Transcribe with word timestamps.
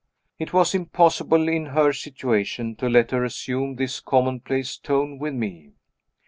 It 0.39 0.51
was 0.51 0.73
impossible, 0.73 1.47
in 1.47 1.67
her 1.67 1.93
situation, 1.93 2.75
to 2.77 2.89
let 2.89 3.11
her 3.11 3.23
assume 3.23 3.75
this 3.75 3.99
commonplace 3.99 4.77
tone 4.79 5.19
with 5.19 5.35
me. 5.35 5.73